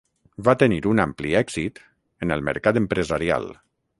[0.45, 1.77] Va tenir un ampli èxit
[2.27, 3.49] en el mercat empresarial.